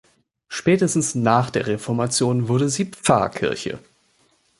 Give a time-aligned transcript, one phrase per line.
[0.47, 3.77] Spätestens nach der Reformation wurde sie Pfarrkirche.